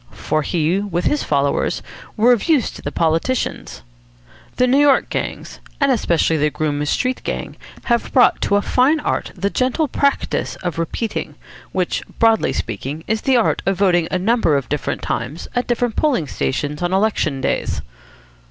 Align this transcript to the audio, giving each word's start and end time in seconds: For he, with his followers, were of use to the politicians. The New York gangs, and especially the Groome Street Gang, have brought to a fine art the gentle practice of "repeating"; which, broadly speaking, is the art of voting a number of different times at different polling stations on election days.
For 0.09 0.41
he, 0.41 0.79
with 0.79 1.05
his 1.05 1.21
followers, 1.21 1.83
were 2.17 2.33
of 2.33 2.45
use 2.49 2.71
to 2.71 2.81
the 2.81 2.91
politicians. 2.91 3.83
The 4.55 4.65
New 4.65 4.79
York 4.79 5.11
gangs, 5.11 5.59
and 5.79 5.91
especially 5.91 6.37
the 6.37 6.49
Groome 6.49 6.83
Street 6.87 7.21
Gang, 7.23 7.55
have 7.83 8.11
brought 8.11 8.41
to 8.41 8.55
a 8.55 8.63
fine 8.63 8.99
art 8.99 9.31
the 9.35 9.51
gentle 9.51 9.87
practice 9.87 10.55
of 10.63 10.79
"repeating"; 10.79 11.35
which, 11.71 12.01
broadly 12.17 12.51
speaking, 12.51 13.03
is 13.05 13.21
the 13.21 13.37
art 13.37 13.61
of 13.67 13.77
voting 13.77 14.07
a 14.09 14.17
number 14.17 14.57
of 14.57 14.69
different 14.69 15.03
times 15.03 15.47
at 15.55 15.67
different 15.67 15.95
polling 15.95 16.25
stations 16.25 16.81
on 16.81 16.93
election 16.93 17.39
days. 17.39 17.83